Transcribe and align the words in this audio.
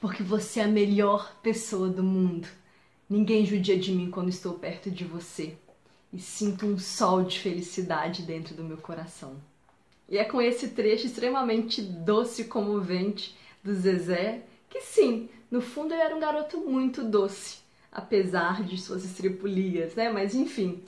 porque 0.00 0.22
você 0.22 0.60
é 0.60 0.64
a 0.64 0.68
melhor 0.68 1.36
pessoa 1.42 1.88
do 1.88 2.02
mundo. 2.02 2.46
Ninguém 3.08 3.46
judia 3.46 3.78
de 3.78 3.92
mim 3.92 4.10
quando 4.10 4.28
estou 4.28 4.54
perto 4.54 4.90
de 4.90 5.04
você 5.04 5.56
e 6.12 6.18
sinto 6.18 6.66
um 6.66 6.78
sol 6.78 7.22
de 7.24 7.38
felicidade 7.38 8.22
dentro 8.22 8.54
do 8.54 8.64
meu 8.64 8.76
coração. 8.76 9.36
E 10.08 10.18
é 10.18 10.24
com 10.24 10.40
esse 10.40 10.68
trecho 10.68 11.06
extremamente 11.06 11.82
doce 11.82 12.42
e 12.42 12.46
comovente 12.46 13.36
do 13.62 13.74
Zezé 13.74 14.42
que, 14.68 14.80
sim, 14.80 15.28
no 15.50 15.60
fundo 15.60 15.94
ele 15.94 16.02
era 16.02 16.14
um 16.14 16.20
garoto 16.20 16.58
muito 16.58 17.02
doce, 17.02 17.58
apesar 17.90 18.62
de 18.62 18.78
suas 18.78 19.04
estripulias, 19.04 19.94
né? 19.94 20.10
Mas 20.10 20.34
enfim, 20.34 20.82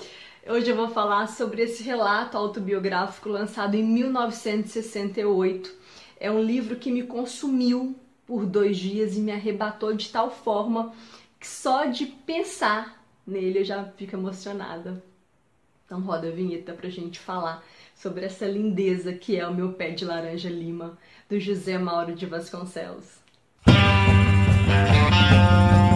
hoje 0.47 0.71
eu 0.71 0.77
vou 0.77 0.89
falar 0.89 1.29
sobre 1.29 1.63
esse 1.63 1.83
relato 1.83 2.37
autobiográfico 2.37 3.29
lançado 3.29 3.75
em 3.75 3.83
1968. 3.83 5.75
É 6.21 6.31
um 6.31 6.43
livro 6.43 6.77
que 6.77 6.91
me 6.91 7.05
consumiu 7.05 7.97
por 8.29 8.45
dois 8.45 8.77
dias 8.77 9.17
e 9.17 9.21
me 9.21 9.33
arrebatou 9.33 9.95
de 9.95 10.11
tal 10.11 10.31
forma 10.31 10.93
que 11.41 11.47
só 11.47 11.87
de 11.87 12.05
pensar 12.05 13.03
nele 13.27 13.61
eu 13.61 13.65
já 13.65 13.85
fico 13.97 14.15
emocionada. 14.15 15.03
Então 15.87 16.03
roda 16.03 16.29
a 16.29 16.31
vinheta 16.31 16.75
pra 16.75 16.91
gente 16.91 17.19
falar 17.19 17.65
sobre 17.97 18.27
essa 18.27 18.47
lindeza 18.47 19.15
que 19.15 19.35
é 19.35 19.49
o 19.49 19.55
meu 19.55 19.73
pé 19.73 19.93
de 19.93 20.05
laranja 20.05 20.51
lima, 20.51 20.99
do 21.27 21.41
José 21.41 21.79
Mauro 21.79 22.15
de 22.15 22.27
Vasconcelos. 22.27 23.17
O 25.85 25.88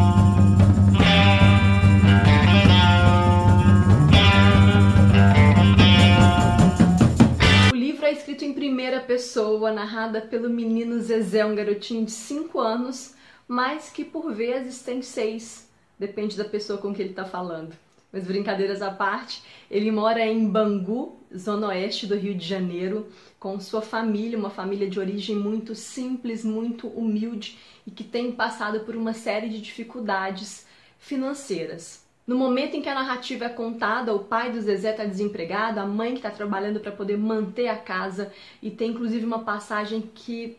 primeira 8.83 9.01
pessoa, 9.01 9.71
narrada 9.71 10.21
pelo 10.21 10.51
menino 10.51 11.01
Zezé, 11.01 11.47
um 11.47 11.55
garotinho 11.55 12.05
de 12.05 12.11
5 12.11 12.59
anos, 12.59 13.15
mas 13.47 13.91
que 13.91 14.05
por 14.05 14.35
vezes 14.35 14.83
tem 14.83 15.01
6, 15.01 15.71
depende 15.97 16.37
da 16.37 16.45
pessoa 16.45 16.81
com 16.81 16.93
que 16.93 17.01
ele 17.01 17.11
está 17.11 17.25
falando. 17.25 17.77
Mas 18.13 18.27
brincadeiras 18.27 18.83
à 18.83 18.91
parte, 18.91 19.41
ele 19.71 19.93
mora 19.93 20.27
em 20.27 20.49
Bangu, 20.49 21.17
zona 21.33 21.69
oeste 21.69 22.09
do 22.09 22.17
Rio 22.17 22.35
de 22.35 22.45
Janeiro, 22.45 23.07
com 23.39 23.61
sua 23.61 23.83
família, 23.83 24.37
uma 24.37 24.51
família 24.51 24.91
de 24.91 24.99
origem 24.99 25.37
muito 25.37 25.77
simples, 25.77 26.45
muito 26.45 26.89
humilde 26.89 27.57
e 27.87 27.91
que 27.93 28.03
tem 28.03 28.33
passado 28.33 28.81
por 28.81 28.97
uma 28.97 29.13
série 29.13 29.49
de 29.49 29.61
dificuldades 29.61 30.67
financeiras. 30.99 32.02
No 32.27 32.37
momento 32.37 32.77
em 32.77 32.83
que 32.83 32.89
a 32.89 32.95
narrativa 32.95 33.47
é 33.47 33.49
contada, 33.49 34.15
o 34.15 34.21
pai 34.21 34.53
do 34.53 34.61
Zezé 34.61 34.93
está 34.93 35.05
desempregado, 35.05 35.81
a 35.81 35.87
mãe 35.87 36.13
que 36.13 36.19
está 36.19 36.31
trabalhando 36.31 36.79
para 36.79 36.93
poder 36.93 37.17
manter 37.17 37.67
a 37.67 37.77
casa 37.77 38.33
e 38.63 38.71
tem 38.71 38.91
inclusive 38.91 39.27
uma 39.27 39.41
passagem 39.41 40.01
que 40.15 40.57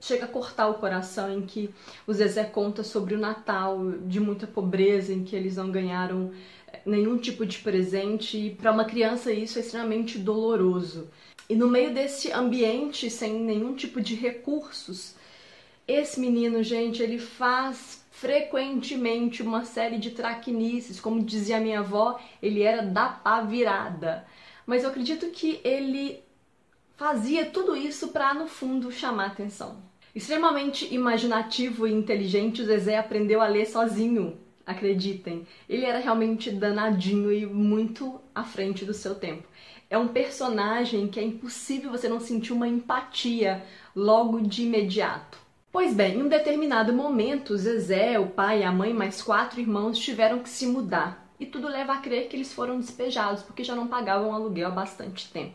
chega 0.00 0.24
a 0.24 0.28
cortar 0.28 0.68
o 0.68 0.74
coração 0.74 1.32
em 1.32 1.42
que 1.42 1.70
o 2.06 2.12
Zezé 2.12 2.44
conta 2.44 2.82
sobre 2.82 3.14
o 3.14 3.18
Natal 3.18 3.92
de 4.06 4.18
muita 4.18 4.46
pobreza, 4.46 5.12
em 5.12 5.22
que 5.22 5.36
eles 5.36 5.56
não 5.56 5.70
ganharam 5.70 6.32
nenhum 6.84 7.18
tipo 7.18 7.44
de 7.44 7.58
presente 7.58 8.38
e 8.38 8.50
para 8.50 8.72
uma 8.72 8.84
criança 8.84 9.30
isso 9.30 9.58
é 9.58 9.60
extremamente 9.60 10.18
doloroso. 10.18 11.08
E 11.48 11.54
no 11.54 11.68
meio 11.68 11.92
desse 11.92 12.32
ambiente 12.32 13.10
sem 13.10 13.34
nenhum 13.34 13.74
tipo 13.74 14.00
de 14.00 14.14
recursos, 14.14 15.14
esse 15.86 16.20
menino, 16.20 16.62
gente, 16.62 17.02
ele 17.02 17.18
faz 17.18 18.04
frequentemente 18.10 19.42
uma 19.42 19.64
série 19.64 19.98
de 19.98 20.10
traquinices, 20.10 21.00
como 21.00 21.22
dizia 21.22 21.60
minha 21.60 21.80
avó, 21.80 22.20
ele 22.40 22.62
era 22.62 22.82
da 22.82 23.08
pá 23.08 23.40
virada. 23.40 24.26
Mas 24.66 24.84
eu 24.84 24.90
acredito 24.90 25.30
que 25.30 25.60
ele 25.64 26.22
fazia 26.96 27.46
tudo 27.46 27.76
isso 27.76 28.08
para 28.08 28.34
no 28.34 28.46
fundo 28.46 28.92
chamar 28.92 29.26
atenção. 29.26 29.82
Extremamente 30.14 30.94
imaginativo 30.94 31.86
e 31.86 31.92
inteligente, 31.92 32.62
o 32.62 32.64
Zezé 32.64 32.96
aprendeu 32.98 33.40
a 33.40 33.46
ler 33.46 33.66
sozinho 33.66 34.38
acreditem. 34.66 35.46
Ele 35.68 35.84
era 35.84 35.98
realmente 35.98 36.50
danadinho 36.50 37.32
e 37.32 37.46
muito 37.46 38.20
à 38.34 38.44
frente 38.44 38.84
do 38.84 38.94
seu 38.94 39.14
tempo. 39.14 39.46
É 39.88 39.98
um 39.98 40.08
personagem 40.08 41.08
que 41.08 41.20
é 41.20 41.22
impossível 41.22 41.90
você 41.90 42.08
não 42.08 42.20
sentir 42.20 42.52
uma 42.52 42.66
empatia 42.66 43.64
logo 43.94 44.40
de 44.40 44.62
imediato. 44.62 45.38
Pois 45.72 45.94
bem, 45.94 46.18
em 46.18 46.22
um 46.22 46.28
determinado 46.28 46.92
momento, 46.92 47.56
Zezé, 47.56 48.18
o 48.18 48.26
pai 48.26 48.62
a 48.62 48.70
mãe, 48.70 48.92
mais 48.92 49.22
quatro 49.22 49.58
irmãos, 49.58 49.98
tiveram 49.98 50.40
que 50.40 50.50
se 50.50 50.66
mudar. 50.66 51.26
E 51.40 51.46
tudo 51.46 51.66
leva 51.66 51.94
a 51.94 51.96
crer 51.96 52.28
que 52.28 52.36
eles 52.36 52.52
foram 52.52 52.78
despejados, 52.78 53.42
porque 53.42 53.64
já 53.64 53.74
não 53.74 53.88
pagavam 53.88 54.34
aluguel 54.34 54.68
há 54.68 54.70
bastante 54.70 55.32
tempo. 55.32 55.54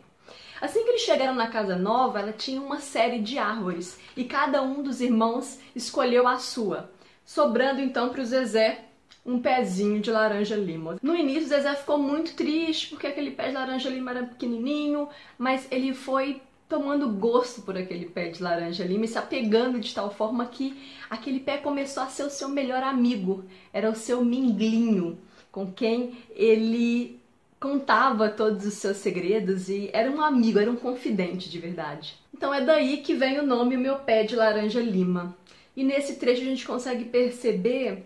Assim 0.60 0.84
que 0.84 0.90
eles 0.90 1.04
chegaram 1.04 1.36
na 1.36 1.50
casa 1.50 1.76
nova, 1.76 2.20
ela 2.20 2.34
tinha 2.34 2.60
uma 2.60 2.80
série 2.80 3.20
de 3.20 3.38
árvores 3.38 4.00
e 4.18 4.24
cada 4.24 4.64
um 4.64 4.82
dos 4.82 5.02
irmãos 5.02 5.60
escolheu 5.76 6.28
a 6.28 6.40
sua, 6.40 6.90
sobrando 7.24 7.80
então 7.80 8.10
para 8.10 8.22
o 8.22 8.26
Zezé 8.26 8.86
um 9.24 9.40
pezinho 9.40 10.02
de 10.02 10.10
laranja 10.10 10.56
lima. 10.56 10.98
No 11.00 11.16
início, 11.16 11.50
Zezé 11.50 11.76
ficou 11.76 12.00
muito 12.00 12.34
triste 12.34 12.88
porque 12.88 13.06
aquele 13.06 13.30
pé 13.30 13.50
de 13.50 13.54
laranja 13.54 13.90
lima 13.90 14.10
era 14.10 14.24
pequenininho, 14.24 15.10
mas 15.38 15.68
ele 15.70 15.94
foi 15.94 16.42
tomando 16.68 17.10
gosto 17.10 17.62
por 17.62 17.78
aquele 17.78 18.06
pé 18.06 18.30
de 18.30 18.44
laranja 18.44 18.84
lima 18.84 19.06
e 19.06 19.08
se 19.08 19.18
apegando 19.18 19.80
de 19.80 19.94
tal 19.94 20.14
forma 20.14 20.46
que 20.46 20.78
aquele 21.10 21.40
pé 21.40 21.58
começou 21.58 22.04
a 22.04 22.08
ser 22.08 22.24
o 22.24 22.30
seu 22.30 22.50
melhor 22.50 22.84
amigo, 22.84 23.46
era 23.72 23.90
o 23.90 23.96
seu 23.96 24.24
minglinho, 24.24 25.18
com 25.52 25.72
quem 25.72 26.18
ele 26.36 27.20
contava 27.60 28.30
todos 28.30 28.66
os 28.66 28.76
seus 28.76 28.98
segredos 28.98 29.70
e 29.70 29.90
era 29.94 30.12
um 30.12 30.22
amigo, 30.22 30.60
era 30.60 30.70
um 30.70 30.76
confidente 30.76 31.50
de 31.50 31.58
verdade. 31.58 32.16
Então 32.34 32.54
é 32.54 32.62
daí 32.62 32.98
que 32.98 33.16
vem 33.16 33.40
o 33.40 33.46
nome 33.46 33.78
Meu 33.78 33.96
Pé 34.00 34.24
de 34.24 34.36
Laranja 34.36 34.80
Lima. 34.80 35.36
E 35.76 35.84
nesse 35.84 36.16
trecho 36.16 36.42
a 36.42 36.46
gente 36.46 36.68
consegue 36.68 37.06
perceber 37.06 38.04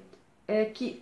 é, 0.47 0.65
que 0.65 1.01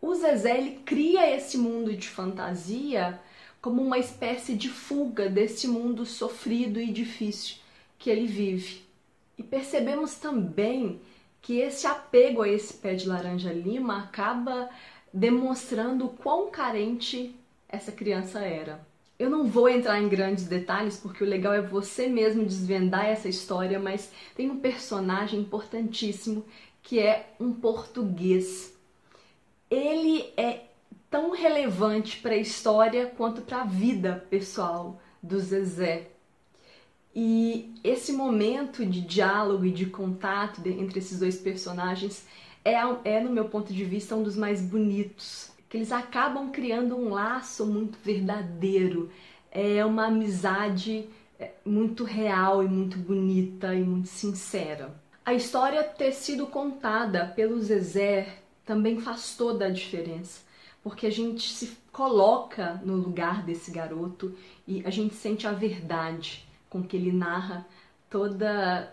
o 0.00 0.14
Zezé 0.14 0.58
ele 0.58 0.80
cria 0.84 1.34
esse 1.34 1.58
mundo 1.58 1.92
de 1.92 2.08
fantasia 2.08 3.20
como 3.60 3.82
uma 3.82 3.98
espécie 3.98 4.54
de 4.54 4.68
fuga 4.68 5.28
desse 5.28 5.66
mundo 5.66 6.06
sofrido 6.06 6.80
e 6.80 6.92
difícil 6.92 7.56
que 7.98 8.10
ele 8.10 8.26
vive. 8.26 8.82
E 9.36 9.42
percebemos 9.42 10.16
também 10.16 11.00
que 11.40 11.58
esse 11.58 11.86
apego 11.86 12.42
a 12.42 12.48
esse 12.48 12.74
pé 12.74 12.94
de 12.94 13.08
laranja 13.08 13.52
lima 13.52 13.98
acaba 13.98 14.68
demonstrando 15.12 16.06
o 16.06 16.10
quão 16.10 16.50
carente 16.50 17.34
essa 17.68 17.92
criança 17.92 18.40
era. 18.40 18.86
Eu 19.18 19.28
não 19.28 19.46
vou 19.46 19.68
entrar 19.68 20.00
em 20.00 20.08
grandes 20.08 20.44
detalhes 20.44 20.96
porque 20.96 21.24
o 21.24 21.26
legal 21.26 21.52
é 21.52 21.60
você 21.60 22.06
mesmo 22.06 22.44
desvendar 22.44 23.06
essa 23.06 23.28
história, 23.28 23.78
mas 23.78 24.12
tem 24.36 24.48
um 24.50 24.60
personagem 24.60 25.40
importantíssimo 25.40 26.44
que 26.82 27.00
é 27.00 27.30
um 27.40 27.52
português 27.52 28.78
ele 29.70 30.32
é 30.36 30.60
tão 31.10 31.30
relevante 31.30 32.18
para 32.18 32.34
a 32.34 32.38
história 32.38 33.06
quanto 33.06 33.42
para 33.42 33.62
a 33.62 33.64
vida 33.64 34.26
pessoal 34.30 35.00
do 35.22 35.38
Zezé. 35.38 36.08
E 37.14 37.74
esse 37.82 38.12
momento 38.12 38.84
de 38.84 39.00
diálogo 39.00 39.64
e 39.64 39.70
de 39.70 39.86
contato 39.86 40.60
entre 40.66 40.98
esses 40.98 41.18
dois 41.18 41.36
personagens 41.36 42.26
é, 42.64 42.74
é, 43.04 43.20
no 43.20 43.30
meu 43.30 43.46
ponto 43.46 43.72
de 43.72 43.84
vista, 43.84 44.14
um 44.14 44.22
dos 44.22 44.36
mais 44.36 44.60
bonitos. 44.60 45.50
Que 45.68 45.76
eles 45.76 45.92
acabam 45.92 46.50
criando 46.50 46.96
um 46.96 47.10
laço 47.10 47.66
muito 47.66 47.98
verdadeiro. 48.02 49.10
É 49.50 49.84
uma 49.84 50.06
amizade 50.06 51.08
é, 51.38 51.52
muito 51.64 52.04
real 52.04 52.62
e 52.62 52.68
muito 52.68 52.98
bonita 52.98 53.74
e 53.74 53.82
muito 53.82 54.08
sincera. 54.08 54.94
A 55.24 55.34
história 55.34 55.82
ter 55.82 56.12
sido 56.12 56.46
contada 56.46 57.26
pelo 57.26 57.60
Zezé 57.60 58.38
também 58.64 59.00
faz 59.00 59.36
toda 59.36 59.66
a 59.66 59.70
diferença, 59.70 60.40
porque 60.88 61.06
a 61.06 61.10
gente 61.10 61.52
se 61.52 61.76
coloca 61.92 62.80
no 62.82 62.96
lugar 62.96 63.42
desse 63.42 63.70
garoto 63.70 64.34
e 64.66 64.82
a 64.86 64.90
gente 64.90 65.14
sente 65.14 65.46
a 65.46 65.52
verdade 65.52 66.48
com 66.70 66.82
que 66.82 66.96
ele 66.96 67.12
narra 67.12 67.66
toda 68.08 68.90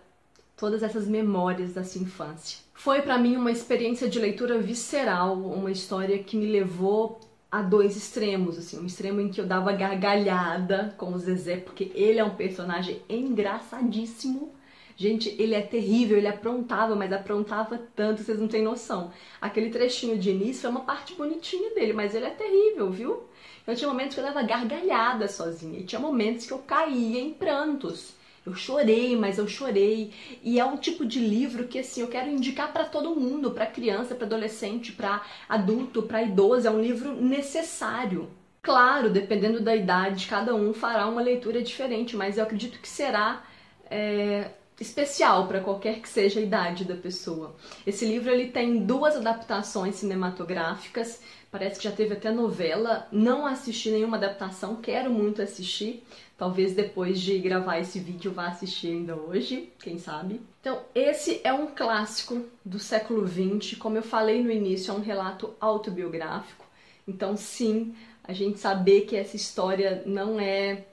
todas 0.58 0.84
essas 0.84 1.08
memórias 1.08 1.74
da 1.74 1.86
sua 1.86 2.02
infância. 2.02 2.60
Foi 2.74 3.02
para 3.02 3.18
mim 3.18 3.38
uma 3.38 3.50
experiência 3.50 4.10
de 4.10 4.20
leitura 4.20 4.60
visceral, 4.60 5.38
uma 5.38 5.72
história 5.72 6.22
que 6.22 6.36
me 6.36 6.46
levou 6.46 7.18
a 7.50 7.62
dois 7.62 7.96
extremos, 7.96 8.58
assim, 8.58 8.78
um 8.78 8.86
extremo 8.86 9.22
em 9.22 9.30
que 9.30 9.40
eu 9.40 9.46
dava 9.46 9.72
gargalhada 9.72 10.94
com 10.98 11.14
o 11.14 11.18
Zezé, 11.18 11.56
porque 11.56 11.94
ele 11.96 12.20
é 12.20 12.26
um 12.26 12.36
personagem 12.36 13.02
engraçadíssimo, 13.08 14.52
Gente, 14.98 15.36
ele 15.38 15.54
é 15.54 15.62
terrível, 15.62 16.18
ele 16.18 16.28
aprontava, 16.28 16.96
mas 16.96 17.12
aprontava 17.12 17.78
tanto, 17.96 18.24
vocês 18.24 18.40
não 18.40 18.48
têm 18.48 18.64
noção. 18.64 19.12
Aquele 19.42 19.70
trechinho 19.70 20.18
de 20.18 20.30
início 20.30 20.68
é 20.68 20.70
uma 20.70 20.82
parte 20.82 21.14
bonitinha 21.16 21.74
dele, 21.74 21.92
mas 21.92 22.16
ele 22.16 22.26
é 22.26 22.30
terrível, 22.30 22.90
viu? 22.90 23.24
Então 23.62 23.76
tinha 23.76 23.90
momentos 23.90 24.14
que 24.14 24.22
eu 24.22 24.26
dava 24.26 24.44
gargalhada 24.44 25.28
sozinha, 25.28 25.80
e 25.80 25.84
tinha 25.84 26.00
momentos 26.00 26.46
que 26.46 26.54
eu 26.54 26.60
caía 26.60 27.20
em 27.20 27.34
prantos. 27.34 28.14
Eu 28.46 28.54
chorei, 28.54 29.16
mas 29.18 29.40
eu 29.40 29.48
chorei. 29.48 30.14
E 30.44 30.60
é 30.60 30.66
um 30.66 30.78
tipo 30.78 31.04
de 31.04 31.20
livro 31.20 31.68
que 31.68 31.80
assim 31.80 32.02
eu 32.02 32.08
quero 32.08 32.30
indicar 32.30 32.72
para 32.72 32.86
todo 32.86 33.16
mundo, 33.16 33.52
para 33.52 33.66
criança, 33.66 34.14
para 34.14 34.28
adolescente, 34.28 34.92
para 34.92 35.24
adulto, 35.50 36.04
para 36.04 36.22
idoso. 36.22 36.68
É 36.68 36.72
um 36.72 36.80
livro 36.80 37.12
necessário. 37.14 38.30
Claro, 38.62 39.10
dependendo 39.10 39.62
da 39.62 39.76
idade, 39.76 40.28
cada 40.28 40.54
um 40.54 40.74
fará 40.74 41.08
uma 41.08 41.22
leitura 41.22 41.62
diferente, 41.62 42.16
mas 42.16 42.38
eu 42.38 42.44
acredito 42.44 42.80
que 42.80 42.88
será 42.88 43.44
é, 43.90 44.52
especial 44.80 45.48
para 45.48 45.62
qualquer 45.62 46.00
que 46.02 46.10
seja 46.10 46.40
a 46.40 46.44
idade 46.44 46.84
da 46.84 46.96
pessoa. 46.96 47.56
Esse 47.86 48.06
livro 48.06 48.30
ele 48.30 48.50
tem 48.50 48.86
duas 48.86 49.16
adaptações 49.16 49.96
cinematográficas, 49.96 51.22
parece 51.50 51.78
que 51.78 51.86
já 51.86 51.92
teve 51.92 52.14
até 52.14 52.32
novela. 52.32 53.08
Não 53.12 53.46
assisti 53.46 53.90
nenhuma 53.90 54.18
adaptação, 54.18 54.76
quero 54.76 55.10
muito 55.10 55.42
assistir. 55.42 56.04
Talvez 56.38 56.74
depois 56.74 57.22
de 57.22 57.40
gravar 57.40 57.80
esse 57.80 57.98
vídeo 57.98 58.34
vá 58.34 58.48
assistir 58.48 58.90
ainda 58.90 59.16
hoje, 59.16 59.72
quem 59.80 59.98
sabe. 59.98 60.42
Então, 60.60 60.82
esse 60.94 61.40
é 61.46 61.54
um 61.54 61.68
clássico 61.68 62.44
do 62.64 62.78
século 62.78 63.26
XX, 63.26 63.78
como 63.78 63.98
eu 63.98 64.04
falei 64.04 64.44
no 64.44 64.52
início, 64.52 64.92
é 64.92 64.96
um 64.96 65.02
relato 65.02 65.54
autobiográfico. 65.62 66.66
Então, 67.08 67.38
sim, 67.38 67.96
a 68.22 68.34
gente 68.34 68.60
saber 68.60 69.02
que 69.02 69.16
essa 69.16 69.38
história 69.38 70.04
não 70.06 70.38
é 70.38 70.84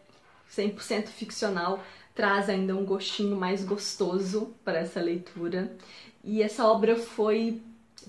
100% 0.49 1.07
ficcional 1.07 1.83
traz 2.15 2.49
ainda 2.49 2.77
um 2.77 2.85
gostinho 2.85 3.37
mais 3.37 3.65
gostoso 3.65 4.55
para 4.65 4.79
essa 4.79 5.01
leitura. 5.01 5.75
E 6.23 6.43
essa 6.43 6.67
obra 6.67 6.97
foi 6.97 7.61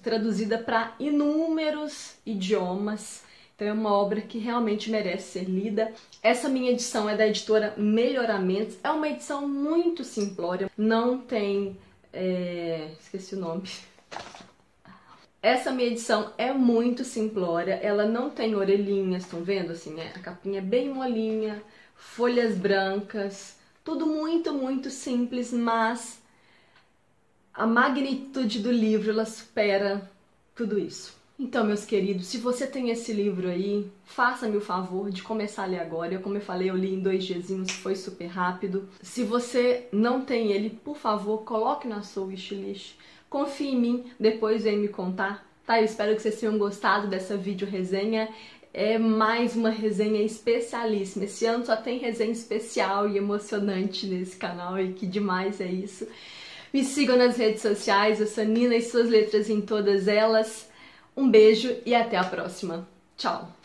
traduzida 0.01 0.57
para 0.57 0.95
inúmeros 0.99 2.15
idiomas. 2.25 3.23
Então 3.55 3.67
é 3.67 3.73
uma 3.73 3.93
obra 3.93 4.21
que 4.21 4.37
realmente 4.37 4.89
merece 4.89 5.39
ser 5.39 5.45
lida. 5.45 5.93
Essa 6.21 6.49
minha 6.49 6.71
edição 6.71 7.09
é 7.09 7.15
da 7.15 7.27
editora 7.27 7.73
Melhoramentos. 7.77 8.77
É 8.83 8.89
uma 8.89 9.07
edição 9.07 9.47
muito 9.47 10.03
simplória, 10.03 10.69
não 10.77 11.19
tem. 11.19 11.77
É... 12.11 12.89
esqueci 12.99 13.35
o 13.35 13.39
nome. 13.39 13.69
Essa 15.41 15.71
minha 15.71 15.89
edição 15.89 16.31
é 16.37 16.53
muito 16.53 17.03
simplória, 17.03 17.73
ela 17.73 18.05
não 18.05 18.29
tem 18.29 18.55
orelhinhas, 18.55 19.23
estão 19.23 19.43
vendo? 19.43 19.73
Assim, 19.73 19.99
é, 19.99 20.13
a 20.15 20.19
capinha 20.19 20.59
é 20.59 20.61
bem 20.61 20.87
molinha, 20.87 21.61
folhas 21.95 22.55
brancas, 22.55 23.57
tudo 23.83 24.05
muito, 24.05 24.53
muito 24.53 24.89
simples, 24.89 25.51
mas 25.51 26.21
a 27.53 27.67
magnitude 27.67 28.59
do 28.59 28.71
livro 28.71 29.11
ela 29.11 29.25
supera 29.25 30.09
tudo 30.55 30.79
isso. 30.79 31.21
Então, 31.37 31.65
meus 31.65 31.83
queridos, 31.83 32.27
se 32.27 32.37
você 32.37 32.65
tem 32.65 32.89
esse 32.89 33.11
livro 33.11 33.49
aí, 33.49 33.91
faça-me 34.05 34.55
o 34.55 34.61
favor 34.61 35.09
de 35.09 35.23
começar 35.23 35.63
a 35.63 35.65
ler 35.65 35.79
agora. 35.79 36.19
Como 36.19 36.37
eu 36.37 36.41
falei, 36.41 36.69
eu 36.69 36.77
li 36.77 36.93
em 36.93 36.99
dois 36.99 37.25
diazinhos, 37.25 37.71
foi 37.71 37.95
super 37.95 38.27
rápido. 38.27 38.87
Se 39.01 39.23
você 39.23 39.87
não 39.91 40.21
tem 40.21 40.51
ele, 40.51 40.69
por 40.69 40.95
favor, 40.95 41.39
coloque 41.39 41.87
na 41.87 42.03
sua 42.03 42.25
wishlist. 42.25 42.95
Confie 43.29 43.69
em 43.69 43.79
mim, 43.79 44.11
depois 44.19 44.63
vem 44.63 44.77
me 44.77 44.87
contar. 44.87 45.45
Tá, 45.65 45.79
eu 45.79 45.85
espero 45.85 46.15
que 46.15 46.21
vocês 46.21 46.39
tenham 46.39 46.57
gostado 46.57 47.07
dessa 47.07 47.35
vídeo 47.35 47.67
resenha 47.67 48.29
é 48.73 48.97
mais 48.97 49.55
uma 49.55 49.69
resenha 49.69 50.21
especialíssima. 50.23 51.25
Esse 51.25 51.45
ano 51.45 51.65
só 51.65 51.75
tem 51.75 51.99
resenha 51.99 52.31
especial 52.31 53.07
e 53.07 53.17
emocionante 53.17 54.07
nesse 54.07 54.35
canal 54.35 54.79
e 54.79 54.93
que 54.93 55.05
demais 55.05 55.61
é 55.61 55.67
isso. 55.67 56.07
Me 56.73 56.83
sigam 56.83 57.15
nas 57.15 57.37
redes 57.37 57.61
sociais, 57.61 58.19
eu 58.19 58.25
sou 58.25 58.43
Nina 58.43 58.75
e 58.75 58.81
suas 58.81 59.07
letras 59.07 59.47
em 59.49 59.61
todas 59.61 60.07
elas. 60.07 60.67
Um 61.15 61.29
beijo 61.29 61.75
e 61.85 61.93
até 61.93 62.17
a 62.17 62.23
próxima. 62.23 62.87
Tchau! 63.15 63.62